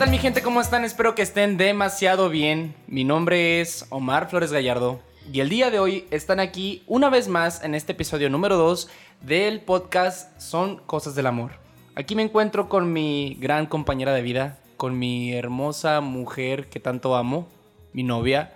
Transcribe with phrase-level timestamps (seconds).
[0.00, 0.40] tal mi gente?
[0.40, 0.82] ¿Cómo están?
[0.86, 2.74] Espero que estén demasiado bien.
[2.86, 4.98] Mi nombre es Omar Flores Gallardo
[5.30, 8.88] y el día de hoy están aquí una vez más en este episodio número 2
[9.20, 11.50] del podcast Son Cosas del Amor.
[11.96, 17.14] Aquí me encuentro con mi gran compañera de vida, con mi hermosa mujer que tanto
[17.14, 17.46] amo,
[17.92, 18.54] mi novia,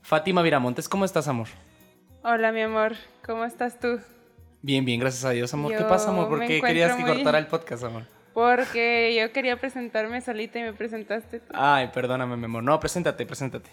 [0.00, 0.88] Fátima Viramontes.
[0.88, 1.48] ¿Cómo estás, amor?
[2.22, 2.94] Hola, mi amor.
[3.26, 4.00] ¿Cómo estás tú?
[4.62, 5.76] Bien, bien, gracias a Dios, amor.
[5.76, 6.30] ¿Qué pasa, amor?
[6.30, 8.04] ¿Por qué querías que muy- cortara el podcast, amor?
[8.38, 11.52] Porque yo quería presentarme solita y me presentaste tú.
[11.52, 12.62] Ay, perdóname, mi amor.
[12.62, 13.68] No, preséntate, preséntate.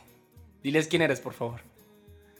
[0.64, 1.62] Diles quién eres, por favor.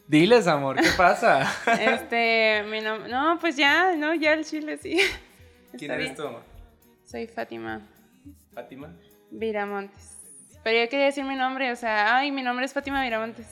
[0.08, 1.48] Diles, amor, ¿qué pasa?
[1.80, 3.12] Este, mi nombre.
[3.12, 4.98] No, pues ya, no, ya el chile sí.
[5.78, 6.16] ¿Quién Está eres bien.
[6.16, 6.42] tú, amor?
[7.06, 7.84] Soy Fátima
[8.56, 8.92] Fátima.
[9.30, 10.18] Viramontes.
[10.64, 13.46] Pero yo quería decir mi nombre, o sea, ay, mi nombre es Fátima Viramontes.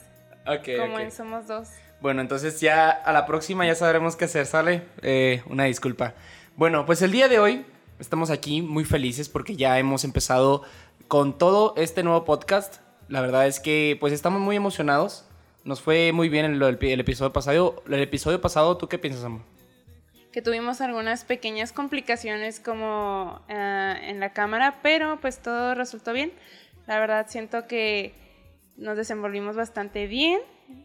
[0.47, 0.99] Ok, como ok.
[1.01, 1.69] en Somos Dos.
[2.01, 4.81] Bueno, entonces ya a la próxima ya sabremos qué hacer, ¿sale?
[5.03, 6.15] Eh, una disculpa.
[6.55, 7.65] Bueno, pues el día de hoy
[7.99, 10.63] estamos aquí muy felices porque ya hemos empezado
[11.07, 12.81] con todo este nuevo podcast.
[13.07, 15.25] La verdad es que pues estamos muy emocionados.
[15.63, 17.83] Nos fue muy bien el, episodio pasado.
[17.87, 19.41] El episodio pasado, ¿tú qué piensas, amor?
[20.31, 26.33] Que tuvimos algunas pequeñas complicaciones como ah, en la cámara, pero pues todo resultó bien.
[26.87, 28.13] La verdad siento que
[28.75, 30.41] nos desenvolvimos bastante bien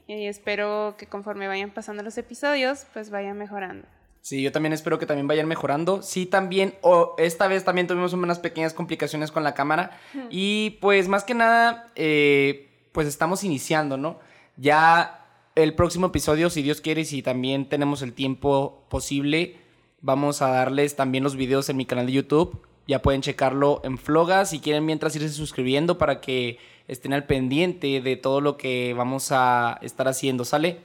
[0.07, 3.89] y espero que conforme vayan pasando los episodios, pues vayan mejorando.
[4.29, 6.03] Sí, yo también espero que también vayan mejorando.
[6.03, 9.99] Sí, también, o esta vez también tuvimos unas pequeñas complicaciones con la cámara.
[10.29, 14.19] Y pues más que nada, eh, pues estamos iniciando, ¿no?
[14.59, 19.57] Ya el próximo episodio, si Dios quiere y si también tenemos el tiempo posible,
[20.03, 22.67] vamos a darles también los videos en mi canal de YouTube.
[22.87, 28.03] Ya pueden checarlo en Flogas si quieren mientras irse suscribiendo para que estén al pendiente
[28.03, 30.81] de todo lo que vamos a estar haciendo, ¿sale?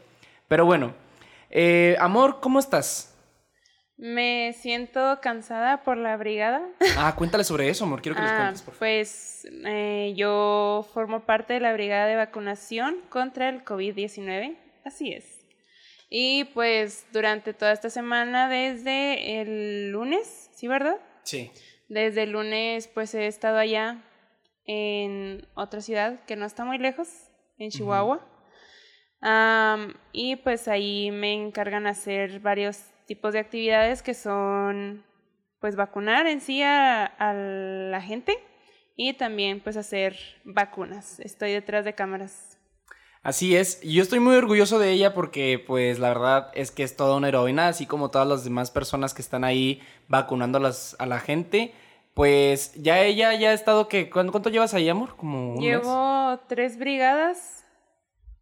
[0.48, 0.94] Pero bueno,
[1.50, 3.13] eh, amor, ¿cómo estás?
[3.96, 6.68] Me siento cansada por la brigada.
[6.98, 8.02] Ah, cuéntale sobre eso, amor.
[8.02, 8.80] Quiero que les Ah, cuentes, por favor.
[8.80, 14.58] pues eh, yo formo parte de la brigada de vacunación contra el COVID-19.
[14.84, 15.46] Así es.
[16.10, 20.98] Y pues durante toda esta semana, desde el lunes, ¿sí, verdad?
[21.24, 21.52] Sí.
[21.88, 24.04] Desde el lunes, pues he estado allá
[24.66, 27.10] en otra ciudad que no está muy lejos,
[27.58, 28.28] en Chihuahua.
[29.22, 35.04] Am, y pues ahí me encargan hacer varios tipos de actividades que son,
[35.60, 38.38] pues vacunar en sí a, a la gente
[38.96, 41.20] y también pues hacer vacunas.
[41.20, 42.54] Estoy detrás de cámaras.
[43.24, 43.80] Así es.
[43.82, 47.30] Yo estoy muy orgulloso de ella porque, pues, la verdad es que es toda una
[47.30, 51.74] heroína, así como todas las demás personas que están ahí vacunando a, la gente.
[52.14, 54.10] Pues ya ella ya ha estado que...
[54.10, 55.16] ¿Cuánto, llevas ahí, amor?
[55.16, 55.64] Como un mes?
[55.64, 57.64] Llevo tres brigadas.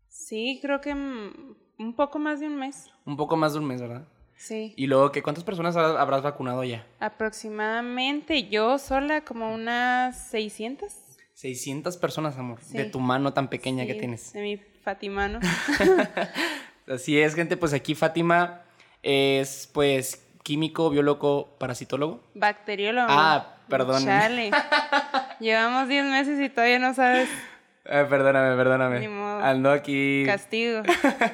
[0.07, 2.89] Sí, creo que un poco más de un mes.
[3.05, 4.07] Un poco más de un mes, ¿verdad?
[4.41, 4.73] Sí.
[4.75, 6.83] Y luego, ¿qué, ¿cuántas personas ha- habrás vacunado ya?
[6.99, 10.91] Aproximadamente yo sola como unas 600.
[11.35, 12.59] 600 personas, amor.
[12.61, 14.33] De tu mano tan pequeña que Sí, tienes.
[14.33, 15.39] De mi Fatimano.
[16.87, 17.55] Así es, gente.
[17.57, 18.61] Pues aquí Fátima
[19.03, 22.23] es, pues, químico, biólogo, parasitólogo.
[22.33, 23.07] Bacteriólogo.
[23.09, 24.03] Ah, perdón.
[24.03, 24.51] Chale.
[25.39, 27.29] Llevamos 10 meses y todavía no sabes
[27.93, 28.99] Eh, perdóname, perdóname.
[29.01, 29.39] Ni modo.
[29.43, 30.23] Ando aquí.
[30.25, 30.81] castigo.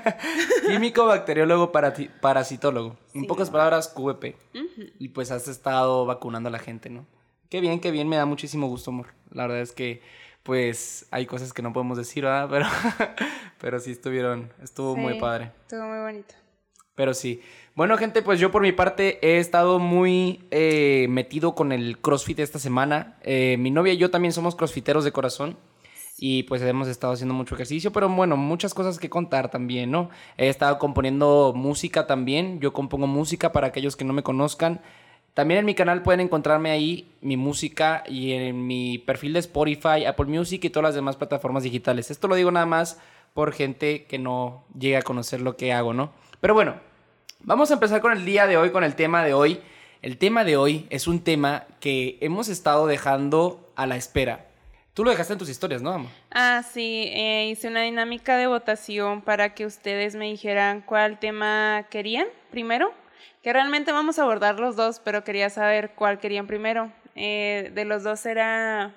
[0.67, 2.97] Químico, bacteriólogo, parati- parasitólogo.
[3.13, 4.35] En pocas palabras, QVP.
[4.55, 4.87] Ujú.
[4.97, 7.05] Y pues has estado vacunando a la gente, ¿no?
[7.49, 9.07] Qué bien, qué bien, me da muchísimo gusto, amor.
[9.31, 10.01] La verdad es que,
[10.43, 12.49] pues, hay cosas que no podemos decir, ¿verdad?
[12.49, 12.65] Pero,
[13.59, 15.51] pero sí estuvieron, estuvo muy padre.
[15.63, 16.33] Estuvo muy bonito.
[16.95, 17.41] Pero sí.
[17.75, 22.39] Bueno, gente, pues yo por mi parte he estado muy eh, metido con el CrossFit
[22.39, 23.17] esta semana.
[23.21, 25.57] Eh, mi novia y yo también somos crossfiteros de corazón.
[26.19, 30.09] Y pues hemos estado haciendo mucho ejercicio, pero bueno, muchas cosas que contar también, ¿no?
[30.37, 32.59] He estado componiendo música también.
[32.59, 34.81] Yo compongo música para aquellos que no me conozcan.
[35.35, 40.05] También en mi canal pueden encontrarme ahí mi música y en mi perfil de Spotify,
[40.07, 42.09] Apple Music y todas las demás plataformas digitales.
[42.09, 42.99] Esto lo digo nada más
[43.35, 46.11] por gente que no llega a conocer lo que hago, ¿no?
[46.41, 46.77] Pero bueno,
[47.41, 49.59] vamos a empezar con el día de hoy, con el tema de hoy.
[50.01, 54.47] El tema de hoy es un tema que hemos estado dejando a la espera.
[54.97, 56.09] Tú lo dejaste en tus historias, ¿no, amor?
[56.31, 61.85] Ah, sí, eh, hice una dinámica de votación para que ustedes me dijeran cuál tema
[61.91, 62.91] querían primero.
[63.43, 66.91] Que realmente vamos a abordar los dos, pero quería saber cuál querían primero.
[67.13, 68.95] Eh, de los dos era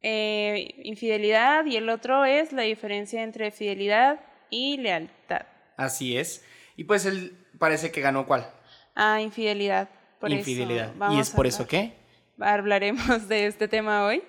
[0.00, 5.42] eh, infidelidad y el otro es la diferencia entre fidelidad y lealtad.
[5.76, 6.44] Así es.
[6.76, 8.48] Y pues él parece que ganó cuál?
[8.94, 9.88] Ah, infidelidad.
[10.20, 10.94] Por eso Infidelidad.
[10.94, 11.94] ¿Y vamos es a por eso que?
[12.38, 14.22] hablaremos de este tema hoy.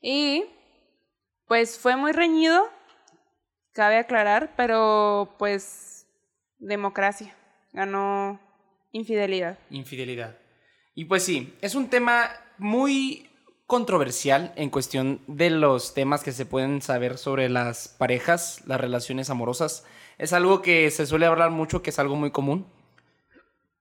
[0.00, 0.44] Y
[1.46, 2.64] pues fue muy reñido,
[3.72, 6.06] cabe aclarar, pero pues
[6.58, 7.34] democracia,
[7.72, 8.40] ganó
[8.92, 9.58] infidelidad.
[9.70, 10.36] Infidelidad.
[10.94, 13.30] Y pues sí, es un tema muy
[13.66, 19.30] controversial en cuestión de los temas que se pueden saber sobre las parejas, las relaciones
[19.30, 19.86] amorosas.
[20.18, 22.66] Es algo que se suele hablar mucho, que es algo muy común.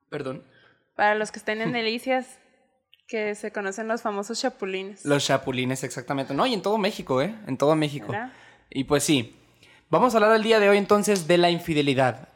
[0.09, 0.43] Perdón.
[0.95, 2.39] Para los que estén en Delicias,
[3.09, 5.03] que se conocen los famosos chapulines.
[5.03, 6.33] Los chapulines, exactamente.
[6.35, 7.33] No, y en todo México, ¿eh?
[7.47, 8.11] En todo México.
[8.11, 8.31] ¿Verdad?
[8.69, 9.35] Y pues sí.
[9.89, 12.29] Vamos a hablar el día de hoy entonces de la infidelidad.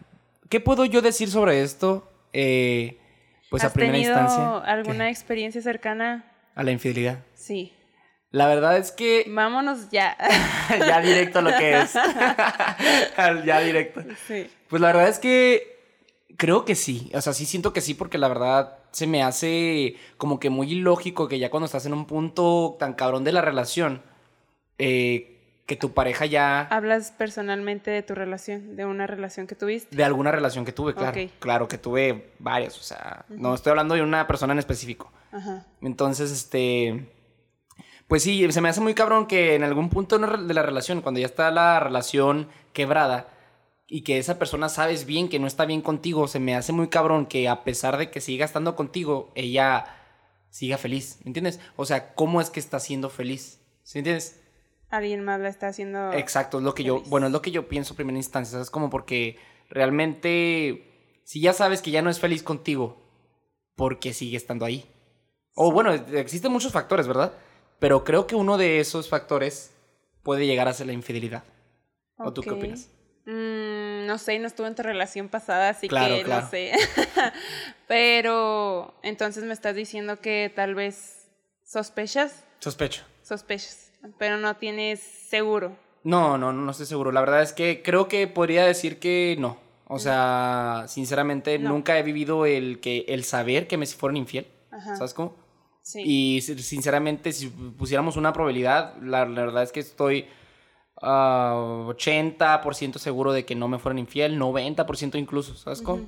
[0.49, 2.11] ¿Qué puedo yo decir sobre esto?
[2.33, 2.99] Eh,
[3.51, 4.57] pues ¿Has a primera tenido instancia.
[4.71, 5.11] alguna ¿qué?
[5.11, 6.25] experiencia cercana?
[6.55, 7.19] A la infidelidad.
[7.35, 7.71] Sí.
[8.31, 10.17] La verdad es que Vámonos ya.
[10.79, 11.93] ya directo a lo que es.
[13.45, 14.01] Ya directo.
[14.27, 14.49] sí.
[14.67, 15.77] Pues la verdad es que
[16.35, 17.11] creo que sí.
[17.13, 20.71] O sea, sí siento que sí porque la verdad se me hace como que muy
[20.71, 24.03] ilógico que ya cuando estás en un punto tan cabrón de la relación,
[24.77, 25.33] eh,
[25.65, 26.61] que tu pareja ya...
[26.67, 29.95] Hablas personalmente de tu relación, de una relación que tuviste.
[29.95, 31.19] De alguna relación que tuve, claro.
[31.39, 32.79] Claro que tuve varias.
[32.79, 35.11] O sea, no estoy hablando de una persona en específico.
[35.31, 35.65] Ajá.
[35.81, 37.09] Entonces, este.
[38.07, 41.19] Pues sí, se me hace muy cabrón que en algún punto de la relación, cuando
[41.19, 43.32] ya está la relación quebrada
[43.93, 46.87] y que esa persona sabes bien que no está bien contigo, se me hace muy
[46.87, 49.85] cabrón que a pesar de que siga estando contigo, ella
[50.49, 51.19] siga feliz.
[51.23, 51.59] ¿Me entiendes?
[51.75, 53.61] O sea, ¿cómo es que está siendo feliz?
[53.83, 54.41] ¿Sí me entiendes?
[54.89, 56.11] Alguien más la está haciendo.
[56.11, 58.71] Exacto, es lo que yo, bueno, es lo que yo pienso en primera instancia, es
[58.71, 59.37] como porque
[59.69, 62.97] realmente si ya sabes que ya no es feliz contigo,
[63.75, 64.85] ¿por qué sigue estando ahí?
[65.53, 67.33] O bueno, existen muchos factores, ¿verdad?
[67.77, 69.71] Pero creo que uno de esos factores
[70.23, 71.43] puede llegar a ser la infidelidad.
[72.17, 72.89] ¿O tú qué opinas?
[73.25, 73.62] Mm,
[74.03, 76.43] no sé, no estuve en tu relación pasada, así Claro, que claro.
[76.43, 76.71] no sé.
[77.87, 81.27] Pero entonces me estás diciendo que tal vez
[81.65, 83.03] sospechas, Sospecho.
[83.21, 85.77] sospechas, pero no tienes seguro.
[86.03, 87.11] No, no, no estoy seguro.
[87.11, 89.57] La verdad es que creo que podría decir que no.
[89.87, 91.69] O sea, sinceramente, No.
[91.69, 94.47] nunca he vivido el que el saber que me fueron infiel.
[94.71, 94.95] Ajá.
[94.95, 95.35] ¿Sabes cómo?
[95.81, 96.01] Sí.
[96.05, 100.27] Y si- sinceramente, si pusiéramos una probabilidad, la, la verdad es que estoy
[101.01, 101.53] ah,
[101.87, 106.05] 80% seguro de que no me fueron infiel, 90% incluso, ¿sabes cómo?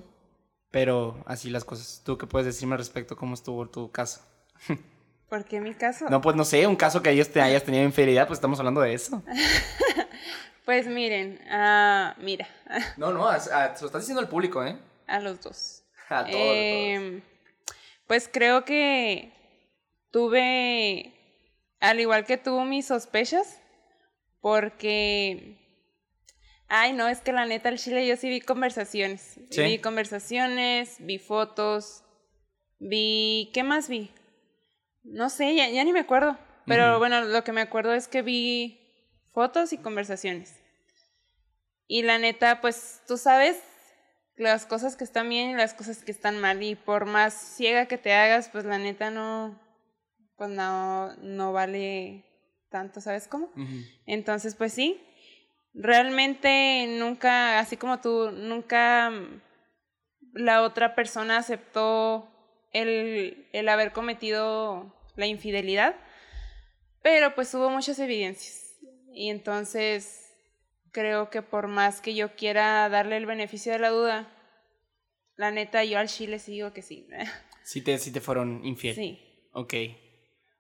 [0.72, 2.02] Pero así las cosas.
[2.06, 3.16] ¿Tú qué puedes decirme al respecto?
[3.16, 4.22] ¿Cómo estuvo tu caso?
[5.30, 6.06] ¿Por qué mi caso?
[6.10, 8.82] No, pues no sé, un caso que ellos te hayas tenido infidelidad, pues estamos hablando
[8.82, 9.22] de eso.
[10.66, 12.48] Pues miren, ah, mira,
[12.98, 13.40] No, no, a- a-
[13.76, 14.76] se lo estás diciendo al público, ¿eh?
[15.06, 15.84] a los dos.
[16.10, 16.34] A todos, a todos.
[16.34, 17.22] Em,
[18.08, 19.32] Pues creo que
[20.10, 21.14] tuve,
[21.80, 23.60] al igual que tú, mis sospechas,
[24.46, 25.58] porque,
[26.68, 29.40] ay, no, es que la neta, al chile yo sí vi conversaciones.
[29.50, 29.64] Sí.
[29.64, 32.04] Vi conversaciones, vi fotos,
[32.78, 34.12] vi, ¿qué más vi?
[35.02, 36.38] No sé, ya, ya ni me acuerdo.
[36.68, 38.80] Pero bueno, lo que me acuerdo es que vi
[39.34, 40.54] fotos y conversaciones.
[41.88, 43.58] Y la neta, pues tú sabes
[44.36, 46.62] las cosas que están bien y las cosas que están mal.
[46.62, 49.60] Y por más ciega que te hagas, pues la neta no,
[50.38, 52.35] pues no, no vale
[52.76, 53.50] tanto, ¿sabes cómo?
[54.06, 55.02] Entonces, pues sí,
[55.74, 59.42] realmente nunca, así como tú, nunca mm,
[60.34, 62.30] la otra persona aceptó
[62.74, 65.96] el, el haber cometido la infidelidad,
[67.02, 68.78] pero pues hubo muchas evidencias.
[69.14, 70.34] Y entonces
[70.92, 74.30] creo que por más que yo quiera darle el beneficio de la duda,
[75.38, 77.08] la neta yo al chile sí digo que sí.
[77.64, 78.94] Sí te, sí te fueron infiel.
[78.94, 79.50] Sí.
[79.54, 79.74] Ok.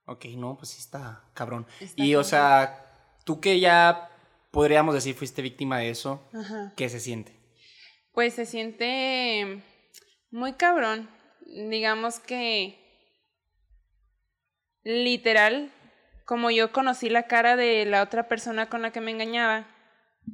[0.05, 1.65] Ok, no, pues sí está cabrón.
[1.79, 2.85] Está y o sea,
[3.23, 4.09] tú que ya
[4.51, 6.73] podríamos decir fuiste víctima de eso, Ajá.
[6.75, 7.33] ¿qué se siente?
[8.13, 9.61] Pues se siente
[10.31, 11.09] muy cabrón.
[11.45, 12.81] Digamos que
[14.83, 15.71] literal,
[16.25, 19.67] como yo conocí la cara de la otra persona con la que me engañaba,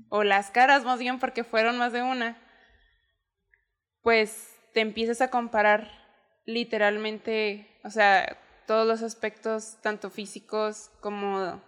[0.10, 2.38] o las caras más bien porque fueron más de una,
[4.02, 5.90] pues te empiezas a comparar
[6.46, 8.38] literalmente, o sea,
[8.72, 11.62] todos los aspectos, tanto físicos como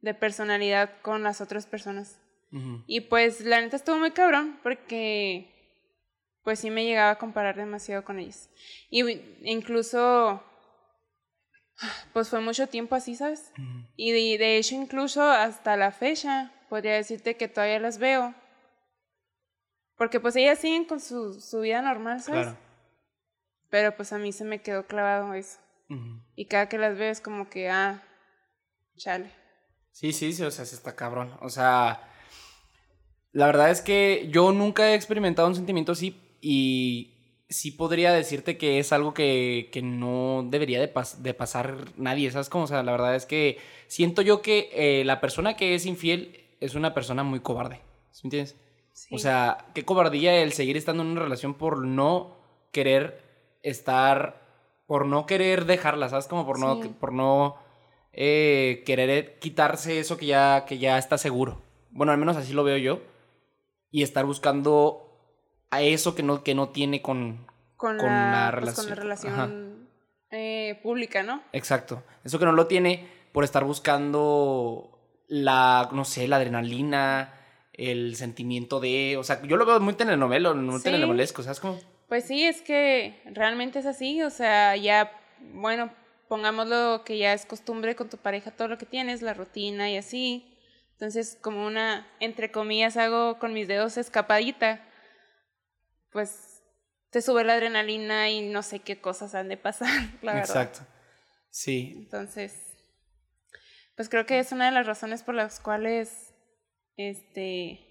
[0.00, 2.18] de personalidad con las otras personas.
[2.50, 2.82] Ujú.
[2.88, 5.48] Y pues la neta estuvo muy cabrón porque
[6.42, 8.48] pues sí me llegaba a comparar demasiado con ellos.
[8.90, 9.08] Y
[9.42, 10.42] incluso
[12.12, 13.52] pues fue mucho tiempo así, ¿sabes?
[13.56, 13.86] Ujú.
[13.94, 18.34] Y de, de hecho incluso hasta la fecha podría decirte que todavía las veo.
[19.96, 22.46] Porque pues ellas siguen con su, su vida normal, ¿sabes?
[22.46, 22.58] Claro.
[23.68, 25.60] Pero pues a mí se me quedó clavado eso.
[26.36, 28.02] Y cada que las veo es como que, ah,
[28.96, 29.30] chale.
[29.92, 31.32] Sí, sí, sí, o sea, sí está cabrón.
[31.40, 32.08] O sea,
[33.32, 38.56] la verdad es que yo nunca he experimentado un sentimiento así y sí podría decirte
[38.58, 42.64] que es algo que, que no debería de, pas- de pasar nadie, ¿sabes cómo?
[42.64, 46.46] O sea, la verdad es que siento yo que eh, la persona que es infiel
[46.60, 47.80] es una persona muy cobarde,
[48.12, 48.56] ¿sí me entiendes?
[48.92, 49.14] Sí.
[49.14, 52.36] O sea, qué cobardía el seguir estando en una relación por no
[52.72, 53.22] querer
[53.62, 54.39] estar,
[54.90, 56.26] por no querer dejarla, ¿sabes?
[56.26, 56.88] Como por no, Sí.
[56.98, 57.54] por no
[58.12, 61.62] eh, querer quitarse eso que ya, que ya está seguro.
[61.92, 63.00] Bueno, al menos así lo veo yo.
[63.92, 65.06] Y estar buscando
[65.70, 68.94] a eso que no, que no tiene con, Con, Con la, la pues, con la
[68.96, 69.32] relación.
[69.32, 69.88] relación
[70.32, 71.40] eh, pública, ¿no?
[71.52, 72.02] Exacto.
[72.24, 77.32] Eso que no lo tiene por estar buscando la, no sé, la adrenalina,
[77.74, 79.16] el sentimiento de...
[79.18, 80.82] O sea, yo lo veo muy telenovelo, muy Sí.
[80.84, 81.78] telenovelesco, ¿sabes cómo?
[82.10, 85.12] Pues sí, es que realmente es así, o sea, ya,
[85.52, 85.94] bueno,
[86.26, 89.96] pongámoslo que ya es costumbre con tu pareja todo lo que tienes, la rutina y
[89.96, 90.58] así.
[90.94, 94.84] Entonces, como una, entre comillas, hago con mis dedos escapadita,
[96.10, 96.64] pues
[97.10, 99.88] te sube la adrenalina y no sé qué cosas han de pasar,
[100.22, 100.48] la verdad.
[100.48, 100.80] Exacto.
[101.50, 101.92] Sí.
[101.94, 102.76] Entonces,
[103.94, 106.34] pues creo que es una de las razones por las cuales,
[106.96, 107.86] este,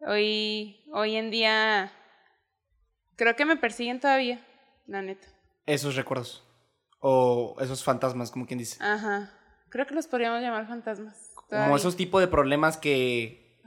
[0.00, 1.92] hoy, hoy en día,
[3.16, 4.44] creo que me persiguen todavía,
[4.86, 5.26] la neta.
[5.66, 6.42] Esos recuerdos.
[7.00, 8.82] O esos fantasmas, como quien dice.
[8.82, 9.32] Ajá.
[9.68, 11.32] Creo que los podríamos llamar fantasmas.
[11.48, 13.60] Como esos tipos de problemas que,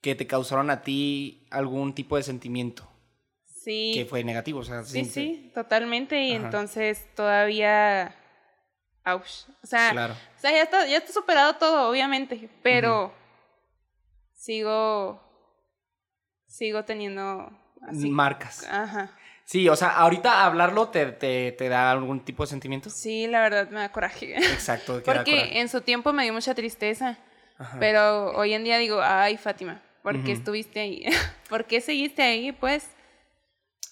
[0.00, 2.88] que te causaron a ti algún tipo de sentimiento
[3.44, 3.92] Sí.
[3.94, 4.58] que fue negativo.
[4.60, 6.20] O sea, Sí, sí, sí, totalmente.
[6.22, 6.44] Y Ajá.
[6.46, 8.16] entonces todavía.
[9.04, 9.46] Ouch.
[9.62, 10.14] O sea, Claro.
[10.14, 12.50] o sea ya, está, ya está superado todo, obviamente.
[12.64, 13.12] Pero
[14.34, 15.20] sigo.
[16.46, 17.50] Sigo teniendo.
[17.82, 18.10] Así.
[18.10, 18.64] Marcas.
[18.70, 19.10] Ajá.
[19.44, 22.90] Sí, o sea, ahorita hablarlo te, te, te da algún tipo de sentimiento.
[22.90, 24.36] Sí, la verdad me da coraje.
[24.36, 24.94] Exacto.
[25.04, 25.60] Porque coraje.
[25.60, 27.18] en su tiempo me dio mucha tristeza.
[27.58, 27.76] Ajá.
[27.78, 31.04] Pero hoy en día digo, ay, Fátima, ¿por qué estuviste ahí?
[31.48, 32.52] ¿Por qué seguiste ahí?
[32.52, 32.88] Pues,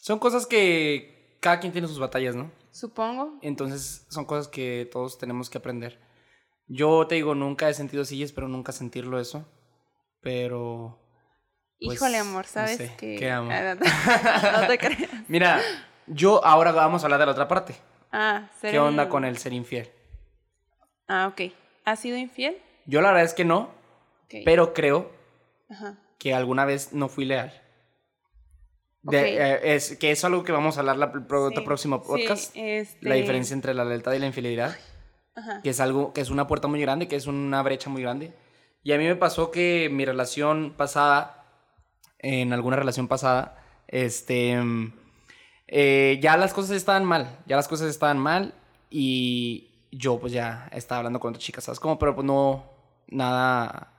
[0.00, 2.50] Son cosas que cada quien tiene sus batallas, ¿no?
[2.72, 3.38] supongo.
[3.42, 6.00] Entonces son cosas que todos tenemos que aprender.
[6.66, 9.46] Yo te digo, nunca he sentido así y espero nunca sentirlo eso.
[10.20, 10.98] Pero...
[11.82, 13.50] pues, Híjole, amor, no ¿sabes sé, que ¿qué amo?
[13.52, 13.80] Ah, no,
[14.62, 15.10] no te creas.
[15.28, 15.60] Mira,
[16.06, 17.74] yo ahora vamos a hablar de la otra parte.
[18.12, 19.90] Ah, ser ¿Qué onda un- con el ser infiel?
[21.08, 21.52] Ah, ok.
[21.84, 22.58] ¿Has sido infiel?
[22.86, 23.70] Yo la verdad es que no,
[24.24, 24.34] Ok.
[24.44, 25.10] pero creo
[25.70, 25.98] Ajá.
[26.18, 27.52] que alguna vez no fui leal.
[29.02, 29.24] De- Ok.
[29.24, 32.52] eh, es, que es algo que vamos a hablar la, el Sí, próximo sí, podcast.
[32.54, 34.76] este- La diferencia entre la lealtad y la infidelidad.
[35.36, 35.62] Ajá.
[35.62, 38.34] que es algo, que es una puerta muy grande, que es una brecha muy grande.
[38.82, 41.39] Y a mí me pasó que mi relación pasada,
[42.20, 43.56] en alguna relación pasada,
[43.88, 44.58] este,
[45.66, 48.54] eh, ya las cosas estaban mal, ya las cosas estaban mal
[48.90, 51.80] y yo pues ya estaba hablando con otra chica, ¿sabes?
[51.80, 52.64] Como, pero pues no,
[53.08, 53.92] nada,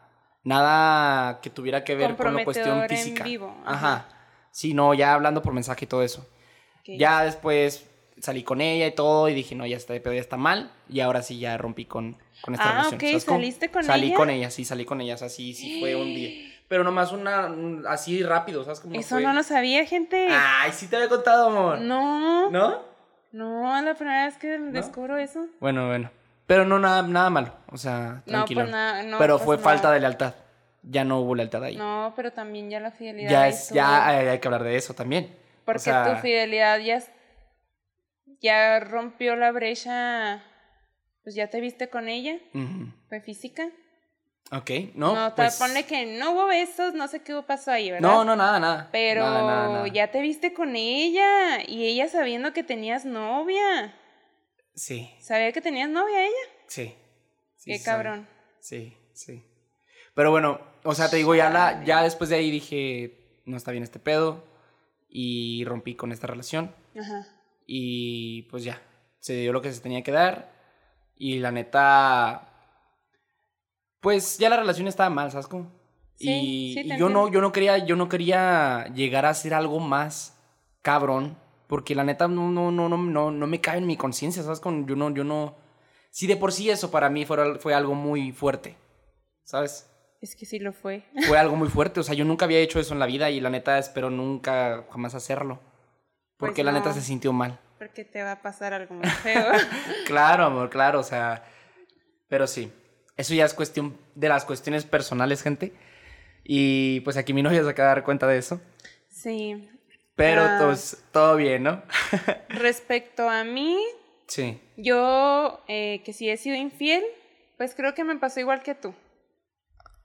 [0.43, 3.23] nada que tuviera que ver con la cuestión Comprometedor en física.
[3.23, 4.07] vivo, Ajá.
[4.51, 6.21] Sí, no, ya hablando por mensaje y todo eso.
[6.81, 6.89] ok.
[6.97, 7.85] Ya después
[8.19, 10.71] salí con ella y todo y dije, no, ya está, pero ya está mal.
[10.89, 12.95] Y ahora sí ya rompí con, con esta Ah, relación.
[12.95, 13.37] ok, ¿sabes cómo?
[13.39, 14.15] ¿saliste con salí ella?
[14.17, 15.15] con ella, sí, salí con ella.
[15.15, 16.50] O sea, sí, sí fue un día.
[16.71, 19.23] Pero nomás una, un- así rápido, ¿sabes cómo Eso fue?
[19.23, 20.29] no lo sabía, gente.
[20.31, 21.79] Ay, sí te había contado, amor.
[21.81, 22.49] no.
[22.49, 22.81] ¿No?
[23.33, 25.47] No, es la primera vez que descubro eso.
[25.59, 26.09] Bueno, bueno.
[26.47, 27.53] Pero no nada, nada malo.
[27.73, 28.61] O sea, No, tranquilo.
[28.61, 29.17] pues nada, no.
[29.17, 29.63] pero pues fue no.
[29.63, 30.33] falta de lealtad.
[30.83, 31.75] Ya no hubo lealtad ahí.
[31.75, 33.29] No, pero también ya la fidelidad.
[33.29, 33.75] ya es, estuvo.
[33.75, 35.25] ya hay que hablar de eso también.
[35.25, 37.11] O Porque sea, tu fidelidad ya, es-
[38.39, 40.41] ya rompió la brecha.
[41.23, 42.37] Pues ya te viste con ella.
[43.09, 43.67] Fue física.
[44.51, 45.15] Ok, no.
[45.15, 48.07] No, pues- ponle que no hubo besos, no sé qué pasó ahí, ¿verdad?
[48.09, 48.89] No, no, nada, nada.
[48.91, 49.87] Pero Nada, nada, nada.
[49.87, 53.95] ya te viste con ella y ella sabiendo que tenías novia.
[54.75, 56.51] Sí, ¿Sabía que tenías novia ella?
[56.67, 56.95] sí.
[57.55, 58.03] Sí, Qué sí sabe.
[58.03, 58.27] cabrón.
[58.59, 59.45] Sí, sí.
[60.15, 63.69] Pero bueno, o sea, te digo, ya, la, ya después de ahí dije, no está
[63.71, 64.43] bien este pedo.
[65.07, 66.73] Y rompí con esta relación.
[66.99, 67.27] Ajá.
[67.67, 68.81] Y pues ya,
[69.19, 70.51] se dio lo que se tenía que dar.
[71.15, 72.50] Y la neta,
[74.01, 75.71] pues ya la relación estaba mal, ¿sabes cómo?
[76.15, 79.53] Sí, y sí, y yo no, yo no quería, yo no quería llegar a hacer
[79.53, 80.37] algo más
[80.81, 81.37] cabrón.
[81.67, 84.59] Porque la neta no, no, no, no, no, me cabe en mi conciencia, ¿sabes?
[84.59, 85.55] Con, yo no, yo no.
[86.09, 88.75] Si de por sí eso para mí fue, fue algo muy fuerte.
[89.45, 89.89] ¿Sabes?
[90.19, 91.05] Es que sí lo fue.
[91.27, 92.01] Fue algo muy fuerte.
[92.01, 94.85] O sea, yo nunca había hecho eso en la vida y la neta espero nunca
[94.91, 95.61] jamás hacerlo.
[96.35, 97.57] Porque Pues la neta se sintió mal.
[97.79, 99.51] Porque te va a pasar algo muy feo.
[100.05, 101.45] Claro, amor, claro, o sea.
[102.27, 102.71] Pero sí,
[103.17, 105.73] eso ya es cuestión de las cuestiones personales, gente.
[106.43, 108.61] Y pues aquí mi novia se acaba de dar cuenta de eso.
[109.09, 109.67] sí.
[110.15, 110.59] Pero Ah.
[110.65, 111.81] pues todo bien, ¿no?
[112.49, 113.77] Respecto a mí,
[114.27, 114.59] Sí.
[114.77, 117.03] yo eh, que si he sido infiel,
[117.57, 118.93] pues creo que me pasó igual que tú.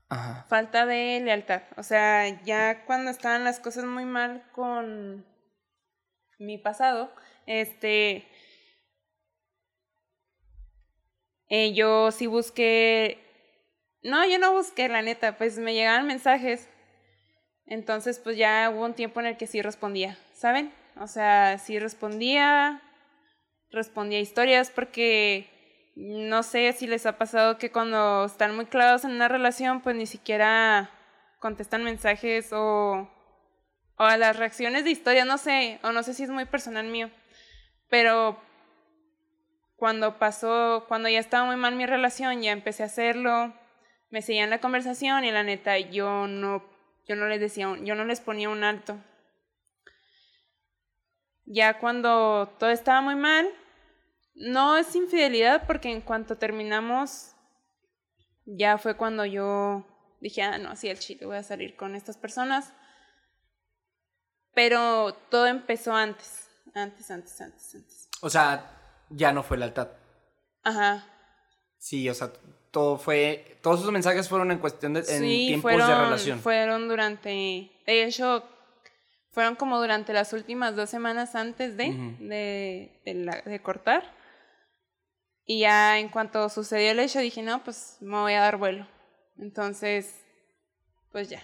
[0.08, 0.46] Ajá.
[0.48, 1.62] Falta de lealtad.
[1.76, 5.26] O sea, ya cuando estaban las cosas muy mal con
[6.38, 7.10] mi pasado,
[7.46, 8.26] este,
[11.48, 13.18] eh, yo sí busqué,
[14.02, 16.68] no, yo no busqué, la neta, pues me llegaban mensajes.
[17.66, 20.72] Entonces, pues ya hubo un tiempo en el que sí respondía, ¿saben?
[21.00, 22.80] O sea, sí respondía,
[23.70, 25.50] respondía historias porque
[25.96, 29.96] no sé si les ha pasado que cuando están muy clavados en una relación, pues
[29.96, 30.90] ni siquiera
[31.40, 33.10] contestan mensajes o,
[33.96, 36.86] o a las reacciones de historia, no sé, o no sé si es muy personal
[36.86, 37.10] mío,
[37.88, 38.40] pero
[39.76, 43.54] cuando pasó, cuando ya estaba muy mal mi relación, ya empecé a hacerlo,
[44.10, 46.64] me seguían la conversación y la neta yo no,
[47.06, 48.98] yo no les decía, yo no les ponía un alto.
[51.44, 53.48] Ya cuando todo estaba muy mal,
[54.34, 57.34] no es infidelidad porque en cuanto terminamos,
[58.44, 59.86] ya fue cuando yo
[60.20, 62.72] dije, ah, no, así el chile, voy a salir con estas personas.
[64.54, 68.08] Pero todo empezó antes, antes, antes, antes, antes.
[68.22, 68.75] O sea,
[69.10, 69.88] ya no fue lealtad.
[70.62, 71.06] Ajá.
[71.78, 72.32] Sí, o sea,
[72.70, 76.40] todo fue, todos esos mensajes fueron en cuestión de en Sí, tiempos fueron, de relación.
[76.40, 77.28] fueron durante,
[77.86, 78.44] de hecho,
[79.30, 84.14] fueron como durante las últimas dos semanas antes de, de, de, la- de cortar.
[85.44, 88.86] Y ya en cuanto sucedió el hecho, dije, no, pues me voy a dar vuelo.
[89.38, 90.12] Entonces,
[91.12, 91.42] pues ya,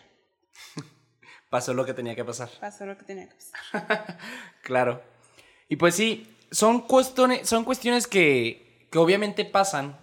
[1.50, 2.48] Pasó lo que tenía que pasar.
[2.60, 4.18] pasó lo que tenía que pasar.
[4.62, 5.02] Claro.
[5.68, 9.98] Y pues sí, son cuestiones, son cuestiones que, que obviamente pasan.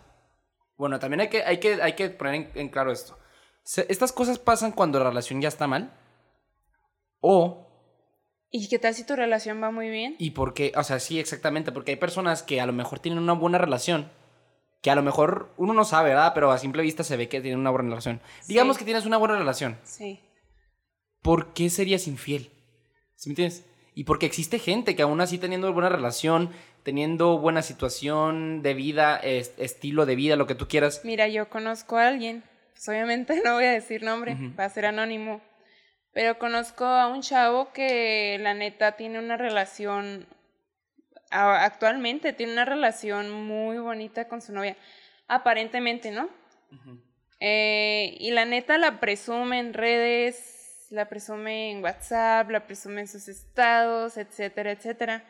[0.78, 3.18] Bueno, también hay que, hay que, hay que poner en, en claro esto.
[3.64, 5.94] Se- Estas cosas pasan cuando la relación ya está mal.
[7.22, 7.66] O,
[8.52, 10.16] ¿Y qué tal si tu relación va muy bien?
[10.18, 13.20] y por qué, o sea, sí, exactamente, porque hay personas que a lo mejor tienen
[13.22, 14.12] una buena relación.
[14.82, 16.32] Que a lo mejor uno no sabe, ¿verdad?
[16.34, 18.22] Pero a simple vista se ve que tienen una buena relación.
[18.48, 18.80] Digamos Sí.
[18.80, 19.78] que tienes una buena relación.
[19.84, 20.22] Sí.
[21.22, 22.50] ¿por qué serías infiel?
[23.16, 23.66] ¿Sí me entiendes?
[23.96, 26.52] Y porque existe gente que aún así teniendo buena relación,
[26.84, 31.02] teniendo buena situación de vida, es- estilo de vida, lo que tú quieras.
[31.04, 32.44] Mira, yo conozco a alguien,
[32.74, 35.42] pues obviamente no voy a decir nombre, va a ser anónimo,
[36.14, 40.26] pero conozco a un chavo que la neta tiene una relación,
[41.32, 44.76] actualmente tiene una relación muy bonita con su novia,
[45.28, 46.30] aparentemente, ¿no?
[47.40, 50.59] Eh, y la neta la presume en redes,
[50.90, 55.24] la presume en WhatsApp, la presume en sus estados, etcétera, etcétera.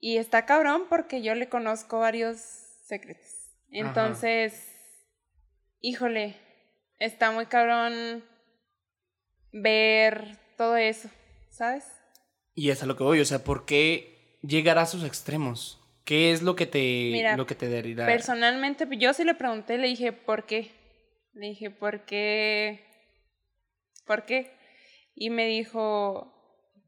[0.00, 2.38] Y está cabrón porque yo le conozco varios
[2.84, 3.26] secretos.
[3.72, 3.88] Ajá.
[3.88, 4.72] Entonces,
[5.80, 6.36] híjole,
[6.98, 8.24] está muy cabrón
[9.52, 11.08] ver todo eso,
[11.50, 11.84] ¿sabes?
[12.54, 15.80] Y es a lo que voy, o sea, ¿por qué llegar a sus extremos?
[16.04, 16.78] ¿Qué es lo que te,
[17.12, 17.82] Mira, lo que te?
[17.94, 20.70] Personalmente, pues, yo sí le pregunté, le dije, ¿por qué?
[21.34, 22.87] Le dije, ¿por qué?
[24.08, 24.50] ¿Por qué?
[25.14, 26.34] Y me dijo,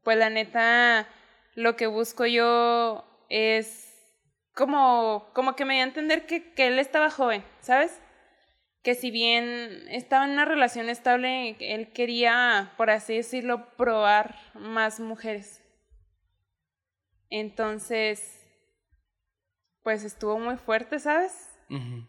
[0.03, 1.07] pues la neta,
[1.53, 3.87] lo que busco yo es
[4.55, 8.01] como, como que me dio a entender que, que él estaba joven, ¿sabes?
[8.83, 14.99] Que si bien estaba en una relación estable, él quería, por así decirlo, probar más
[14.99, 15.63] mujeres.
[17.29, 18.41] Entonces,
[19.83, 21.49] pues estuvo muy fuerte, ¿sabes?
[21.69, 22.07] Ujú.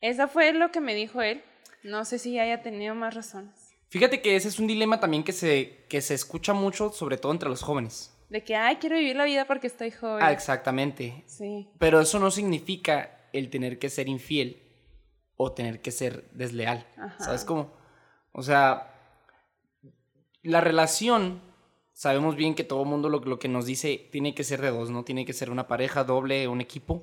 [0.00, 1.44] Esa fue lo que me dijo él.
[1.82, 3.57] No sé si haya tenido más razones.
[3.88, 7.32] Fíjate que ese es un dilema también que se, que se escucha mucho, sobre todo
[7.32, 8.14] entre los jóvenes.
[8.28, 10.22] De que, ay, quiero vivir la vida porque estoy joven.
[10.22, 11.24] Ah, exactamente.
[11.26, 14.62] Sí, Pero eso no significa el tener que ser infiel
[15.36, 16.86] o tener que ser desleal.
[16.98, 17.24] Ajá.
[17.24, 17.72] ¿Sabes cómo?
[18.32, 18.94] O sea,
[20.42, 21.40] la relación,
[21.94, 24.70] sabemos bien que todo el mundo lo, lo que nos dice tiene que ser de
[24.70, 25.04] dos, ¿no?
[25.04, 27.02] Tiene que ser una pareja doble, un equipo.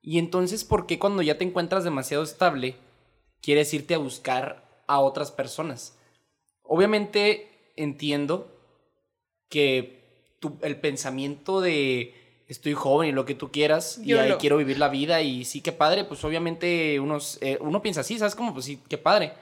[0.00, 2.76] Y entonces, ¿por qué cuando ya te encuentras demasiado estable,
[3.42, 5.97] quieres irte a buscar a otras personas?
[6.68, 8.54] Obviamente entiendo
[9.48, 10.04] que
[10.38, 12.14] tu- el pensamiento de
[12.46, 15.44] estoy joven y lo que tú quieras y ahí lo- quiero vivir la vida y
[15.44, 18.52] sí, qué padre, pues obviamente unos, eh, uno piensa así, ¿sabes cómo?
[18.54, 19.32] Pues sí, qué padre.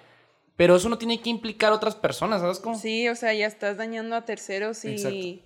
[0.57, 2.79] Pero eso no tiene que implicar otras personas, ¿sabes cómo?
[2.79, 5.45] sí, o sea, ya estás dañando a terceros y Exacto.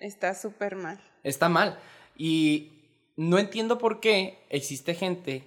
[0.00, 1.00] está súper mal.
[1.24, 1.78] Está mal.
[2.16, 2.72] Y
[3.16, 5.44] no entiendo por qué existe gente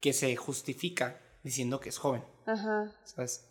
[0.00, 2.92] que se justifica diciendo que es joven, Ajá.
[3.04, 3.46] ¿sabes?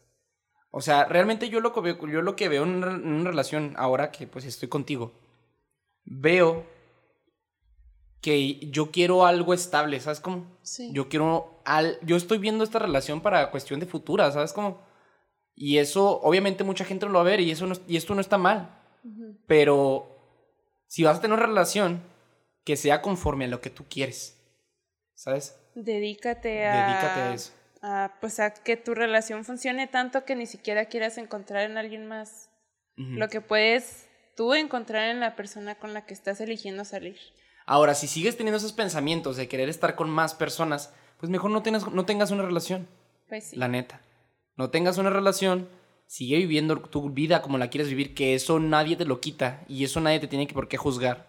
[0.72, 3.30] O sea, realmente yo lo que veo, yo lo que veo en una, en una
[3.30, 5.14] relación ahora que pues estoy contigo,
[6.04, 6.66] veo
[8.22, 10.46] que yo quiero algo estable, ¿sabes cómo?
[10.62, 10.92] Sí.
[10.94, 14.82] Yo quiero al yo estoy viendo esta relación para cuestión de futura, ¿sabes cómo?
[15.56, 18.22] Y eso obviamente mucha gente lo va a ver y eso no, y esto no
[18.22, 18.76] está mal.
[19.48, 20.20] Pero
[20.88, 22.04] si vas a tener una relación
[22.64, 24.38] que sea conforme a lo que tú quieres,
[25.16, 25.58] ¿sabes?
[25.74, 26.88] Dedícate a.
[26.88, 27.54] Dedícate a eso.
[27.82, 32.08] A, pues a que tu relación funcione tanto que ni siquiera quieras encontrar en alguien
[32.08, 32.50] más
[32.96, 37.18] lo que puedes tú encontrar en la persona con la que estás eligiendo salir.
[37.66, 41.62] Ahora, si sigues teniendo esos pensamientos de querer estar con más personas, pues mejor no,
[41.64, 42.88] tengas, no tengas una relación,
[43.30, 43.56] Pues sí.
[43.56, 44.02] la neta.
[44.58, 45.70] No tengas una relación,
[46.08, 49.86] sigue viviendo tu vida como la quieres vivir, que eso nadie te lo quita y
[49.86, 51.28] eso nadie te tiene que por qué juzgar.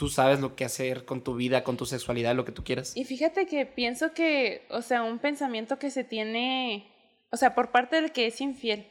[0.00, 2.96] Tú sabes lo que hacer con tu vida, con tu sexualidad, lo que tú quieras.
[2.96, 6.90] Y fíjate que pienso que, o sea, un pensamiento que se tiene,
[7.30, 8.88] o sea, por parte del que es infiel,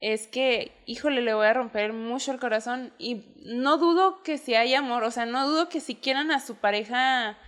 [0.00, 2.92] es que, híjole, le voy a romper mucho el corazón.
[2.98, 6.40] Y no dudo que si hay amor, o sea, no dudo que si quieran a
[6.40, 7.38] su pareja,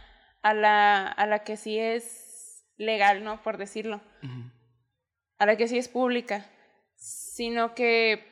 [0.40, 3.42] a la, a la que sí es legal, ¿no?
[3.42, 4.00] Por decirlo,
[5.36, 6.50] a la que sí es pública,
[6.96, 8.24] sino que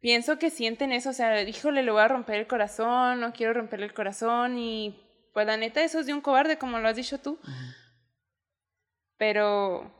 [0.00, 3.52] pienso que sienten eso, o sea, híjole, le voy a romper el corazón, no quiero
[3.52, 4.98] romperle el corazón y
[5.32, 7.38] pues la neta eso es de un cobarde, como lo has dicho tú.
[9.16, 9.92] Pero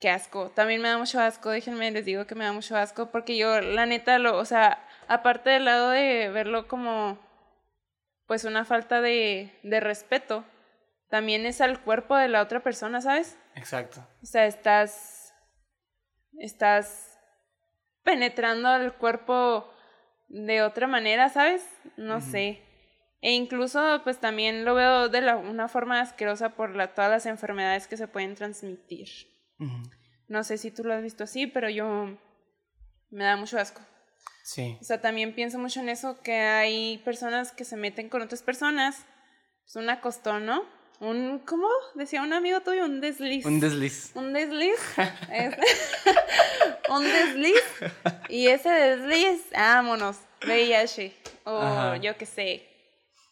[0.00, 0.50] qué asco.
[0.50, 3.60] También me da mucho asco, déjenme, les digo que me da mucho asco porque yo
[3.60, 7.18] la neta lo, o sea, aparte del lado de verlo como
[8.26, 10.44] pues una falta de, de respeto,
[11.10, 13.36] también es al cuerpo de la otra persona, ¿sabes?
[13.54, 14.06] Exacto.
[14.22, 15.24] O sea, estás
[16.38, 17.13] estás
[18.04, 19.68] penetrando al cuerpo
[20.28, 21.66] de otra manera, ¿sabes?
[21.96, 22.62] No sé.
[23.20, 27.26] E incluso, pues también lo veo de la, una forma asquerosa por la, todas las
[27.26, 29.08] enfermedades que se pueden transmitir.
[30.28, 32.18] No sé si tú lo has visto así, pero yo
[33.10, 33.80] me da mucho asco.
[34.44, 34.76] Sí.
[34.80, 38.42] O sea, también pienso mucho en eso, que hay personas que se meten con otras
[38.42, 39.06] personas.
[39.64, 40.62] Es un acostón, ¿no?
[41.04, 41.68] Un, ¿cómo?
[41.94, 43.44] Decía un amigo tuyo, un desliz.
[43.44, 44.12] Un desliz.
[44.14, 44.78] un desliz.
[45.32, 45.54] Es-
[46.88, 47.62] un desliz.
[48.28, 51.12] Y ese desliz, vámonos, VIH.
[51.44, 51.96] O Ajá.
[51.98, 52.66] yo qué sé.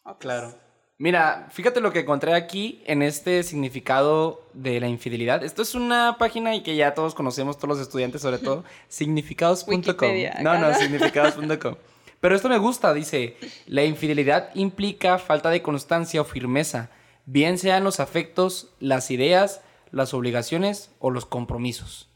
[0.03, 0.17] otros.
[0.19, 0.55] Claro.
[0.99, 5.43] Mira, fíjate lo que encontré aquí en este significado de la infidelidad.
[5.43, 10.11] Esto es una página y que ya todos conocemos, todos los estudiantes sobre todo, significados.com.
[10.41, 10.73] No, ¿no?
[10.75, 11.75] significados.com.
[12.21, 16.89] Pero esto me gusta, dice, la infidelidad implica falta de constancia o firmeza,
[17.25, 22.09] bien sean los afectos, las ideas, las obligaciones o los compromisos.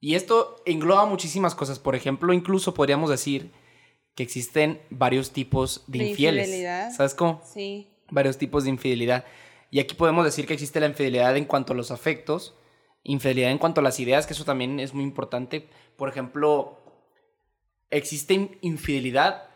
[0.00, 1.78] Y esto engloba muchísimas cosas.
[1.78, 3.50] Por ejemplo, incluso podríamos decir
[4.14, 6.46] que existen varios tipos de, De infieles.
[6.48, 6.92] infidelidad.
[6.92, 7.40] ¿Sabes cómo?
[7.44, 7.90] Sí.
[8.10, 9.24] varios tipos de infidelidad.
[9.70, 12.54] Y aquí podemos decir que existe la infidelidad en cuanto a los afectos,
[13.02, 15.68] infidelidad en cuanto a las ideas, que eso también es muy importante.
[15.96, 16.78] Por ejemplo,
[17.90, 19.48] existe in- infidelidad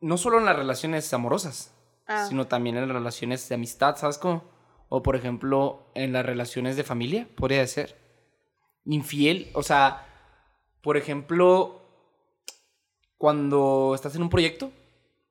[0.00, 1.72] no solo en las relaciones amorosas,
[2.12, 4.44] Ah, sino también en las relaciones de amistad, ¿sabes cómo?
[4.88, 7.96] O por ejemplo, en las relaciones de familia, podría ser.
[8.84, 10.06] Infiel, o sea,
[10.82, 11.80] por ejemplo,
[13.16, 14.72] cuando estás en un proyecto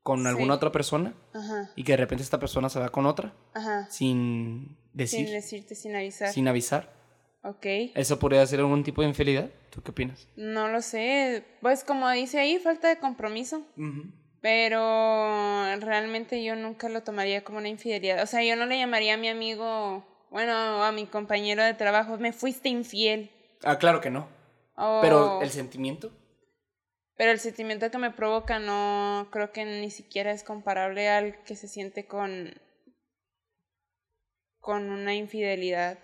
[0.03, 3.33] con alguna otra persona ajá, y que de repente esta persona se va con otra
[3.53, 3.87] ajá.
[3.91, 6.29] sin decir, Sin decirte, sin avisar.
[6.31, 6.93] sin avisar.
[7.43, 7.65] Ok.
[7.95, 9.49] ¿Eso podría ser algún tipo de infidelidad?
[9.71, 10.27] ¿Tú qué opinas?
[10.35, 11.43] No lo sé.
[11.61, 13.63] Pues como dice ahí, falta de compromiso.
[14.41, 18.23] Pero realmente yo nunca lo tomaría como una infidelidad.
[18.23, 22.17] O sea, yo no le llamaría a mi amigo, bueno, a mi compañero de trabajo,
[22.17, 23.29] me fuiste infiel.
[23.63, 24.27] Ah, claro que no.
[25.01, 26.11] Pero el sentimiento.
[27.15, 31.55] pero el sentimiento que me provoca no creo que ni siquiera es comparable al que
[31.55, 32.51] se siente con,
[34.59, 35.99] con una infidelidad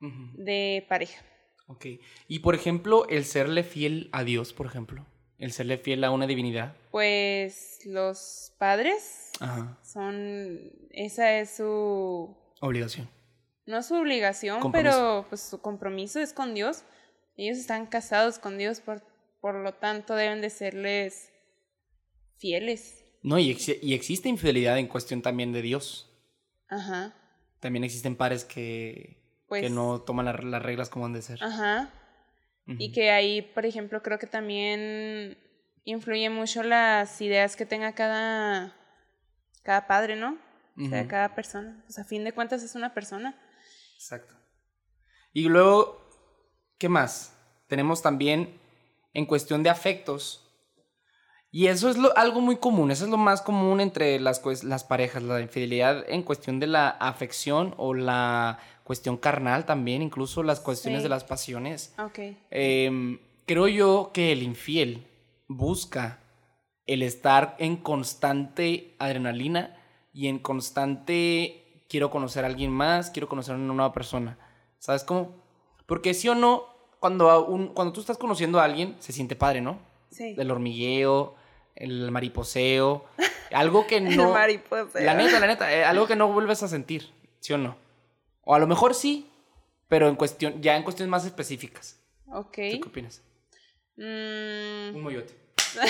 [0.00, 1.22] de pareja.
[1.68, 1.86] Ok.
[2.26, 5.06] Y por ejemplo, el serle fiel a Dios, por ejemplo.
[5.44, 6.74] El serle fiel a una divinidad.
[6.90, 9.78] Pues los padres Ajá.
[9.82, 10.58] son,
[10.90, 13.10] esa es su, Obligación.
[13.66, 14.90] no su obligación, Compromiso.
[14.96, 16.82] pero pues su compromiso es con Dios.
[17.36, 19.02] Ellos están casados con Dios, por,
[19.40, 21.30] por lo tanto deben de serles
[22.38, 23.04] fieles.
[23.22, 26.10] No, y, exi- y existe infidelidad en cuestión también de Dios.
[26.68, 27.14] Ajá.
[27.60, 31.42] También existen pares que, Pues, que no toman la- las reglas como han de ser.
[31.42, 31.92] Ajá.
[32.66, 35.36] Y que ahí, por ejemplo, creo que también
[35.84, 38.74] influye mucho las ideas que tenga cada,
[39.62, 40.38] cada padre, ¿no?
[40.78, 41.82] O sea, cada persona.
[41.86, 43.38] Pues a fin de cuentas es una persona.
[43.94, 44.34] Exacto.
[45.32, 46.08] Y luego,
[46.78, 47.36] ¿qué más?
[47.68, 48.58] Tenemos también
[49.12, 50.40] en cuestión de afectos.
[51.50, 54.82] Y eso es lo- algo muy común, eso es lo más común entre las, las
[54.84, 60.60] parejas, la infidelidad en cuestión de la afección o la cuestión carnal también, incluso las
[60.60, 61.02] cuestiones Sí.
[61.04, 61.94] de las pasiones.
[61.98, 62.18] Ok.
[62.50, 65.06] Em, creo yo que el infiel
[65.48, 66.20] busca
[66.86, 69.76] el estar en constante adrenalina
[70.12, 74.38] y en constante quiero conocer a alguien más, quiero conocer a una nueva persona.
[74.78, 75.34] ¿Sabes cómo?
[75.86, 76.64] Porque sí o no,
[77.00, 79.78] cuando, un- cuando tú estás conociendo a alguien, se siente padre, ¿no?
[80.10, 80.34] Sí.
[80.38, 81.34] El hormigueo,
[81.74, 83.04] el mariposeo,
[83.52, 84.32] algo que El no...
[84.32, 85.00] mariposa.
[85.00, 87.76] La neta, la neta, eh, algo que no vuelves a sentir, ¿sí o no?
[88.44, 89.30] O a lo mejor sí,
[89.88, 92.00] pero en cuestión, ya en cuestiones más específicas.
[92.26, 92.56] Ok.
[92.72, 93.22] ¿Tú qué opinas?
[93.96, 95.34] Mm, Un moyote.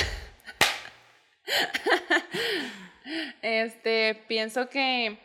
[3.42, 5.18] este, pienso que.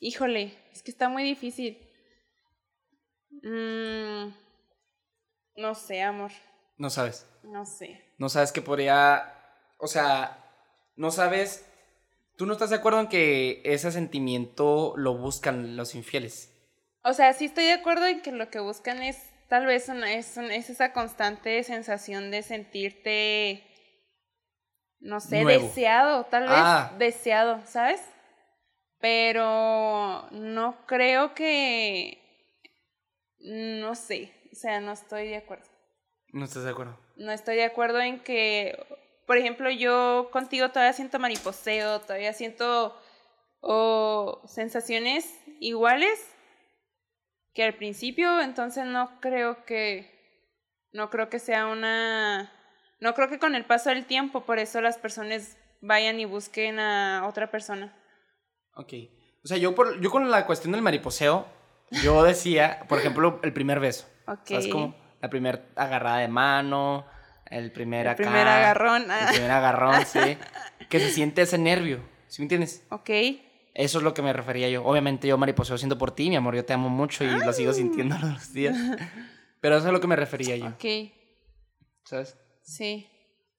[0.00, 1.78] Híjole, es que está muy difícil.
[3.42, 4.32] Mm,
[5.56, 6.32] no sé, amor.
[6.76, 7.26] No sabes.
[7.42, 8.02] No sé.
[8.18, 9.34] No sabes que podría.
[9.78, 10.38] O sea,
[10.96, 11.66] no sabes,
[12.36, 16.48] tú no estás de acuerdo en que ese sentimiento lo buscan los infieles.
[17.04, 19.18] O sea, sí estoy de acuerdo en que lo que buscan es
[19.48, 23.64] tal vez una, es, es esa constante sensación de sentirte,
[25.00, 25.66] no sé, Nuevo.
[25.66, 26.94] deseado, tal vez Ah.
[26.98, 28.00] deseado, ¿sabes?
[29.00, 32.18] Pero no creo que,
[33.40, 35.66] no sé, o sea, no estoy de acuerdo.
[36.32, 36.96] No estás de acuerdo.
[37.16, 38.78] No estoy de acuerdo en que,
[39.26, 42.96] por ejemplo, yo contigo todavía siento mariposeo, todavía siento
[43.60, 46.18] o sensaciones iguales
[47.54, 50.10] que al principio, entonces no creo que
[50.92, 52.52] no creo que sea una
[53.00, 56.78] no creo que con el paso del tiempo por eso las personas vayan y busquen
[56.78, 57.92] a otra persona.
[58.74, 58.94] Ok.
[59.44, 61.46] O sea, yo, por, yo con la cuestión del mariposeo,
[62.02, 64.06] yo decía, por ejemplo, el primer beso.
[64.26, 64.46] Ok.
[64.46, 64.94] ¿Sabes cómo?
[65.20, 67.04] La primera agarrada de mano,
[67.52, 68.22] el primer El acá.
[68.22, 69.26] primer agarrón, ah.
[69.28, 70.18] El primer agarrón, sí.
[70.88, 72.00] Que se siente ese nervio.
[72.28, 72.84] ¿Sí me entiendes?
[72.90, 73.10] Ok.
[73.74, 74.84] Eso es lo que me refería yo.
[74.84, 77.72] Obviamente yo mariposeo siendo por ti, mi amor, yo te amo mucho y lo sigo
[77.72, 78.76] sintiendo todos los días.
[79.60, 80.84] Pero eso es lo que me refería yo, Ok.
[82.04, 82.36] ¿sabes?
[82.62, 83.08] Sí.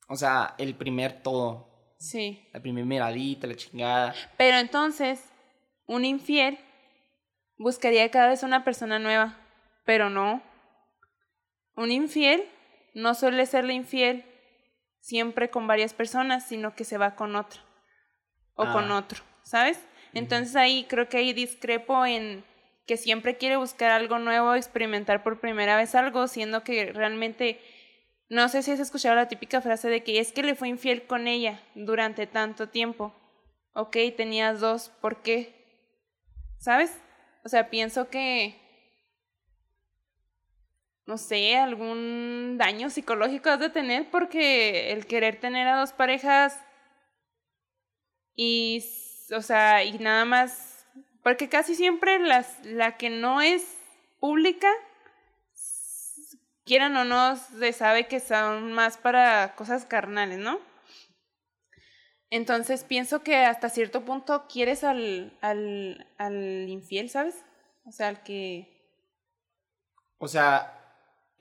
[0.09, 2.47] O sea, el primer todo, Sí.
[2.53, 4.13] la primera miradita, la chingada.
[4.37, 5.23] Pero entonces,
[5.87, 6.59] un infiel
[7.57, 9.37] buscaría cada vez una persona nueva,
[9.85, 10.43] pero no.
[11.75, 12.43] Un infiel
[12.93, 14.25] no suele serle infiel
[14.99, 17.61] siempre con varias personas, sino que se va con otra
[18.55, 18.97] o con Ah.
[18.97, 19.79] otro, ¿sabes?
[20.13, 22.45] Entonces ahí creo que ahí discrepo en
[22.85, 27.59] que siempre quiere buscar algo nuevo, experimentar por primera vez algo, siendo que realmente
[28.29, 31.03] no sé si has escuchado la típica frase de que es que le fue infiel
[31.03, 33.13] con ella durante tanto tiempo.
[33.73, 35.53] Ok, tenías dos, ¿por qué?
[36.59, 36.97] ¿Sabes?
[37.43, 38.55] O sea, pienso que,
[41.05, 46.59] no sé, algún daño psicológico has de tener porque el querer tener a dos parejas
[48.35, 48.83] y,
[49.35, 50.87] o sea, y nada más,
[51.21, 53.77] porque casi siempre las, la que no es
[54.19, 54.69] pública
[56.65, 60.59] quieran o no, se sabe que son más para cosas carnales, ¿no?
[62.29, 67.35] Entonces pienso que hasta cierto punto quieres al, al, al infiel, ¿sabes?
[67.85, 68.69] O sea, al que...
[70.17, 70.82] O sea,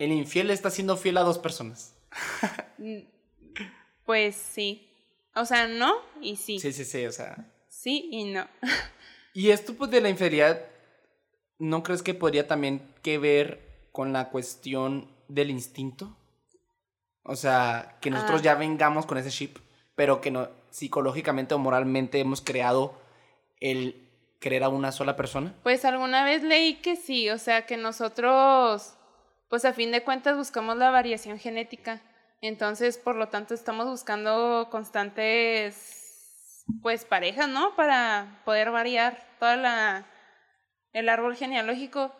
[0.05, 1.95] el infiel está siendo fiel a dos personas.
[4.05, 4.89] Pues sí.
[5.35, 6.59] O sea, no y sí.
[6.59, 7.51] Sí, sí, sí, o sea.
[7.69, 8.47] Sí y no.
[9.35, 10.61] Y esto pues de la infidelidad,
[11.59, 16.15] ¿no crees que podría también que ver con la cuestión del instinto?
[17.23, 18.45] O sea, que nosotros Ah.
[18.45, 19.57] ya vengamos con ese chip,
[19.95, 23.01] pero que no psicológicamente o moralmente hemos creado
[23.59, 24.07] el
[24.39, 25.55] querer a una sola persona.
[25.63, 28.97] Pues alguna vez leí que sí, o sea, que nosotros,
[29.53, 32.01] pues a fin de cuentas buscamos la variación genética.
[32.41, 37.77] Entonces, por lo tanto, estamos buscando constantes, pues, parejas, ¿no?
[37.77, 40.07] Para poder variar toda la,
[40.95, 42.17] el árbol genealógico.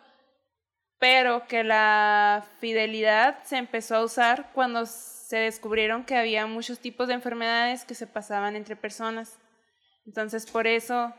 [0.99, 7.07] Pero que la fidelidad se empezó a usar cuando se descubrieron que había muchos tipos
[7.07, 9.39] de enfermedades que se pasaban entre personas.
[10.05, 11.11] Entonces, por eso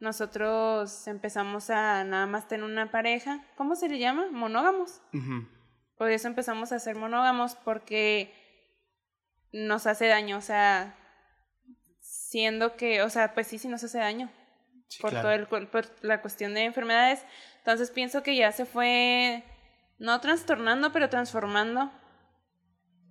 [0.00, 3.42] nosotros empezamos a nada más tener una pareja.
[3.56, 4.26] ¿Cómo se le llama?
[4.30, 5.00] Monógamos.
[5.14, 5.61] Ujú.
[6.02, 8.34] Por eso empezamos a ser monógamos porque
[9.52, 10.96] nos hace daño, o sea,
[12.00, 14.28] siendo que, o sea, pues sí, sí nos hace daño
[14.88, 15.46] Sí, por claro.
[15.46, 17.24] todo el por la cuestión de enfermedades.
[17.58, 19.44] Entonces pienso que ya se fue
[20.00, 21.92] no trastornando, pero transformando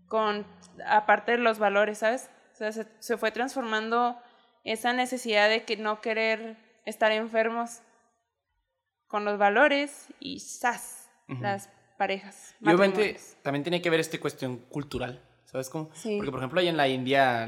[0.09, 0.45] con
[0.85, 2.29] aparte de los valores, ¿sabes?
[2.51, 4.21] O sea, se, se fue transformando
[4.65, 7.83] esa necesidad de que no querer estar enfermos
[9.07, 11.09] con los valores y ¡zas!
[11.29, 11.41] Ujú.
[11.41, 11.69] las
[12.01, 12.55] parejas.
[12.59, 15.91] Y obviamente también tiene que ver esta cuestión cultural, ¿sabes cómo?
[15.93, 16.17] Sí.
[16.17, 17.47] Porque por ejemplo allá en la India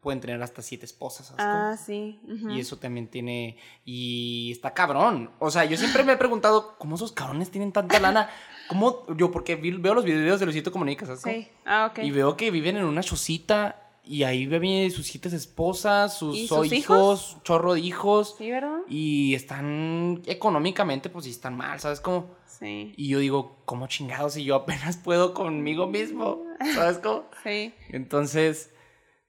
[0.00, 1.58] pueden tener hasta siete esposas, ¿sabes cómo?
[1.58, 2.18] Ah, sí.
[2.48, 3.58] Y eso también tiene.
[3.84, 5.30] Y está cabrón.
[5.38, 8.30] O sea, yo siempre me he preguntado cómo esos cabrones tienen tanta lana.
[8.70, 9.04] ¿Cómo?
[9.16, 11.20] Yo, porque veo los videos de Luisito Comunica, ¿sabes?
[11.20, 11.34] cómo?
[11.34, 11.48] Sí.
[11.66, 11.98] Ah, ok.
[11.98, 13.76] Y veo que viven en una chocita.
[14.02, 18.34] Y ahí viven sus siete esposas, sus, ¿Y o sus hijos, chorro de hijos.
[18.38, 18.78] Sí, ¿verdad?
[18.88, 22.39] Y están económicamente, pues sí están mal, ¿sabes cómo?
[22.60, 22.92] Sí.
[22.96, 26.44] Y yo digo, ¿cómo chingados si yo apenas puedo conmigo mismo?
[26.74, 27.28] ¿Sabes cómo?
[27.42, 27.74] Sí.
[27.88, 28.72] Entonces,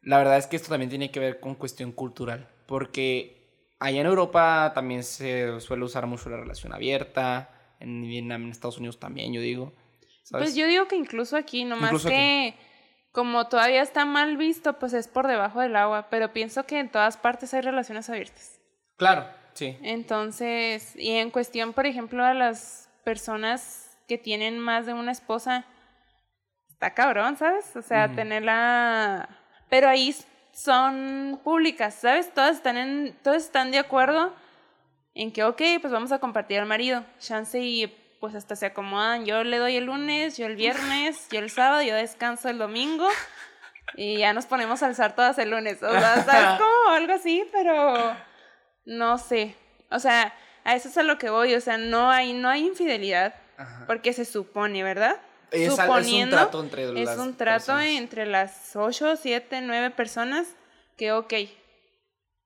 [0.02, 4.08] la verdad es que esto también tiene que ver con cuestión cultural, porque allá en
[4.08, 9.34] Europa también se suele usar mucho la relación abierta, en Vietnam, en Estados Unidos también,
[9.34, 9.74] yo digo.
[10.24, 10.48] ¿sabes?
[10.48, 12.56] Pues yo digo que incluso aquí, nomás Incluso que
[13.12, 16.90] como todavía está mal visto, pues es por debajo del agua, pero pienso que en
[16.90, 18.60] todas partes hay relaciones abiertas.
[18.98, 19.78] Claro, sí.
[19.82, 25.66] Entonces, y en cuestión, por ejemplo, a las personas que tienen más de una esposa,
[26.70, 27.76] está cabrón, ¿sabes?
[27.76, 28.16] O sea, Ujú.
[28.16, 29.30] tenerla...
[29.70, 30.14] Pero ahí,
[30.54, 32.34] son públicas, ¿sabes?
[32.34, 34.34] Todas están, en, todas están de acuerdo
[35.14, 37.06] en que, ok, pues vamos a compartir al marido.
[37.20, 37.88] Chance y
[38.20, 39.26] pues hasta se acomodan.
[39.26, 43.08] Yo le doy el lunes, yo el viernes, yo el sábado, yo descanso el domingo.
[43.96, 45.82] Y ya nos ponemos a alzar todas el lunes.
[45.84, 46.60] O sea,
[46.90, 48.16] algo así, pero
[48.86, 49.56] no sé.
[49.90, 51.54] O sea, a eso es a lo que voy.
[51.56, 53.34] O sea, no hay, no hay infidelidad.
[53.88, 55.18] Porque se supone, ¿verdad?
[55.52, 57.86] Es, Suponiendo, es un trato entre es las un trato personas.
[57.86, 60.48] entre las 8, 7, 9 personas
[60.98, 61.34] que, ok,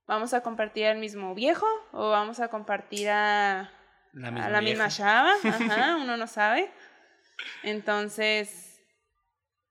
[0.08, 3.72] vamos a compartir al mismo viejo o vamos a compartir a,
[4.14, 4.90] La a misma la misma vieja.
[4.98, 5.34] chava.
[5.44, 6.70] Ajá, uno no sabe.
[7.64, 8.82] Entonces,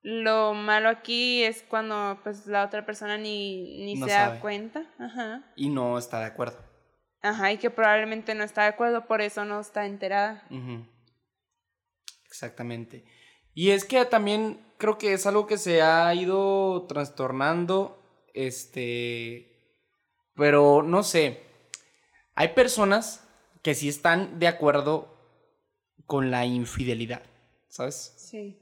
[0.02, 4.34] lo malo aquí es cuando pues la otra persona ni, ni No se sabe.
[4.36, 4.82] da cuenta.
[4.98, 5.42] Ajá.
[5.56, 6.58] Y no está de acuerdo.
[7.24, 10.46] Ajá, y que probablemente no está de acuerdo, por eso no está enterada.
[10.50, 10.86] Ujú.
[12.26, 13.06] Exactamente.
[13.54, 19.80] Y es que también creo que es algo que se ha ido trastornando, este,
[20.34, 21.40] pero no sé,
[22.34, 23.26] hay personas
[23.62, 25.16] que sí están de acuerdo
[26.04, 27.22] con la infidelidad,
[27.68, 28.12] ¿sabes?
[28.18, 28.60] Sí.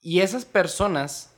[0.00, 1.36] Y esas personas,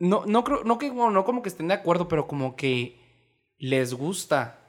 [0.00, 2.98] no, no creo, no, que, no como que estén de acuerdo, pero como que
[3.56, 4.59] les gusta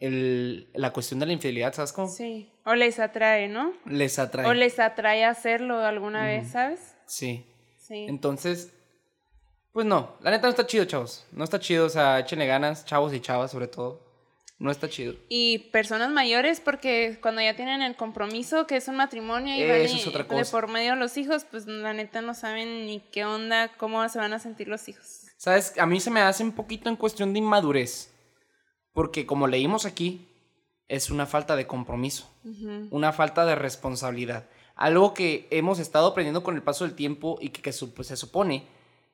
[0.00, 2.08] el, la cuestión de la infidelidad, ¿sabes cómo?
[2.08, 2.50] Sí.
[2.64, 3.72] O les atrae, ¿no?
[3.84, 4.46] Les atrae.
[4.46, 6.50] O les atrae hacerlo alguna vez.
[6.50, 6.80] ¿sabes?
[7.06, 7.46] Sí.
[7.78, 8.06] Sí.
[8.08, 8.72] Entonces,
[9.72, 11.26] pues no, la neta no está chido, chavos.
[11.32, 14.08] No está chido, o sea, échenle ganas, chavos y chavas sobre todo.
[14.58, 15.14] No está chido.
[15.30, 19.80] Y personas mayores, porque cuando ya tienen el compromiso, que es un matrimonio y van
[19.88, 24.06] y- de por medio los hijos, pues la neta no saben ni qué onda, cómo
[24.10, 25.22] se van a sentir los hijos.
[25.38, 25.72] ¿Sabes?
[25.78, 28.09] A mí se me hace un poquito en cuestión de inmadurez.
[28.92, 30.26] Porque como leímos aquí,
[30.88, 32.28] es una falta de compromiso.
[32.90, 34.48] Una falta de responsabilidad.
[34.74, 38.64] Algo que hemos estado aprendiendo con el paso del tiempo y que, pues, se supone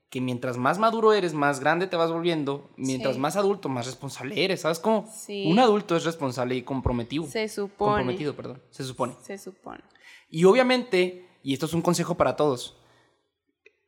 [0.09, 3.21] que mientras más maduro eres, más grande te vas volviendo, mientras Sí.
[3.21, 4.61] más adulto, más responsable eres.
[4.61, 5.13] ¿Sabes cómo?
[5.13, 5.45] Sí.
[5.51, 7.27] Un adulto es responsable y comprometido.
[7.27, 7.91] Se supone.
[7.97, 8.63] Comprometido, perdón.
[8.71, 9.15] Se supone.
[9.23, 9.83] Se supone.
[10.31, 12.79] Y obviamente, y esto es un consejo para todos,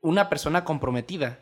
[0.00, 1.40] una persona comprometida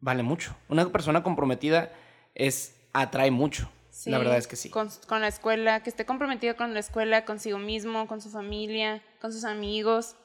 [0.00, 0.56] vale mucho.
[0.68, 1.92] Una persona comprometida
[2.34, 3.70] es atrae mucho.
[3.90, 4.70] Sí, La verdad es que sí.
[4.70, 9.02] Con, con la escuela, que esté comprometido con la escuela, consigo mismo, con su familia,
[9.20, 10.16] con sus amigos,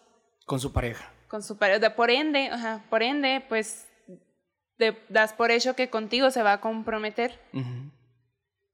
[0.45, 1.11] Con su pareja.
[1.27, 1.95] con su pareja.
[1.95, 3.87] Por ende, ajá, por ende, pues
[4.77, 7.39] de- das por hecho que contigo se va a comprometer.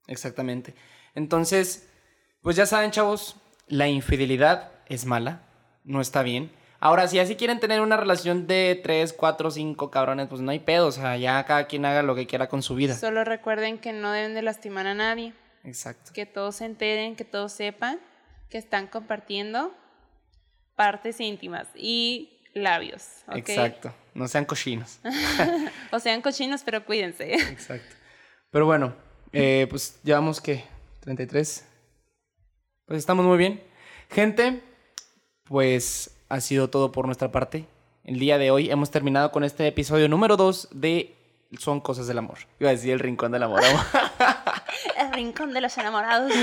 [0.08, 0.75] Exactamente.
[1.15, 1.89] Entonces,
[2.41, 3.36] pues ya saben, chavos,
[3.67, 5.41] la infidelidad es mala,
[5.84, 6.51] no está bien.
[6.84, 10.60] Ahora, si así quieren tener una relación de 3, 4, 5 cabrones, pues no hay
[10.60, 10.88] pedo.
[10.88, 12.96] O sea, ya cada quien haga lo que quiera con su vida.
[12.96, 16.12] Solo recuerden que no deben de lastimar a nadie, Exacto.
[16.12, 18.00] que todos se enteren, que todos sepan
[18.50, 19.74] que están compartiendo
[20.76, 23.06] partes íntimas y labios.
[23.34, 23.94] Exacto.
[24.13, 25.00] No sean cochinos.
[25.91, 27.34] O sean cochinos, pero cuídense.
[27.34, 27.96] Exacto.
[28.50, 28.94] Pero bueno,
[29.32, 30.63] eh, pues llevamos que
[31.02, 31.65] 33.
[32.86, 33.63] Pues estamos muy bien.
[34.10, 34.62] Gente,
[35.46, 37.65] pues ha sido todo por nuestra parte.
[38.06, 41.13] El día de hoy hemos terminado con este episodio número 2 de
[41.60, 42.39] Son Cosas del Amor.
[42.58, 43.62] Iba a decir el Rincón del Amor.
[44.98, 46.32] El rincón de los enamorados.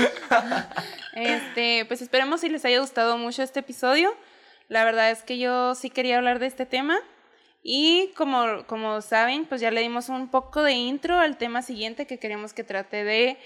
[1.13, 4.15] Este, pues esperemos si les haya gustado mucho este episodio.
[4.69, 6.97] La verdad es que yo sí quería hablar de este tema.
[7.61, 12.05] Y como, como saben, pues ya le dimos un poco de intro al tema siguiente
[12.05, 13.37] que queremos que trate de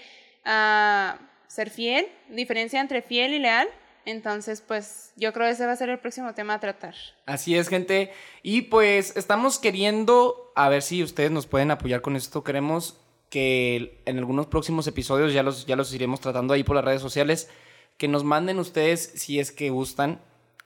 [0.44, 3.66] ah, ser fiel, diferencia entre fiel y leal.
[4.06, 6.94] Entonces, pues yo creo que ese va a ser el próximo tema a tratar.
[7.26, 8.12] Así es, gente.
[8.42, 12.44] Y pues estamos queriendo, a ver si ustedes nos pueden apoyar con esto.
[12.44, 16.84] Queremos que en algunos próximos episodios, ya los, ya los iremos tratando ahí por las
[16.84, 17.48] redes sociales,
[17.96, 20.20] que nos manden ustedes, si es que gustan,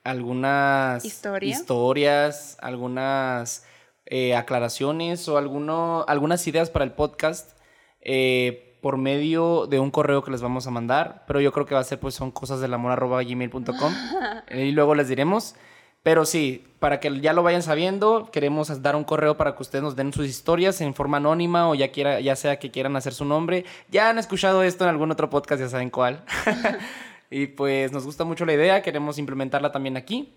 [0.04, 1.50] algunas Historia.
[1.50, 3.64] historias, algunas
[4.06, 7.56] eh, aclaraciones o alguno, algunas ideas para el podcast.
[8.00, 11.74] eh, por medio de un correo que les vamos a mandar, pero yo creo que
[11.74, 13.92] va a ser pues son cosas del amor gmail.com
[14.54, 15.54] y luego les diremos.
[16.02, 19.82] Pero sí, para que ya lo vayan sabiendo, queremos dar un correo para que ustedes
[19.82, 23.12] nos den sus historias en forma anónima o ya, quiera, ya sea que quieran hacer
[23.12, 23.64] su nombre.
[23.90, 26.24] Ya han escuchado esto en algún otro podcast, ya saben cuál.
[27.30, 30.32] y pues nos gusta mucho la idea, queremos implementarla también aquí.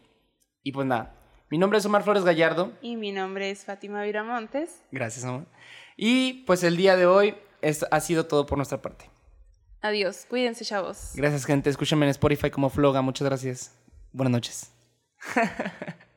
[0.63, 1.13] Y pues nada,
[1.49, 2.71] mi nombre es Omar Flores Gallardo.
[2.81, 4.83] Y mi nombre es Fátima Viramontes.
[4.91, 5.45] Gracias, amor.
[5.95, 9.09] Y pues el día de hoy es, ha sido todo por nuestra parte.
[9.81, 11.11] Adiós, cuídense, chavos.
[11.15, 11.69] Gracias, gente.
[11.69, 13.01] Escúchenme en Spotify como Floga.
[13.01, 13.71] Muchas gracias.
[14.11, 14.71] Buenas noches.